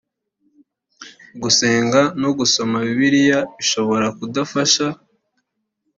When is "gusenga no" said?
1.41-2.29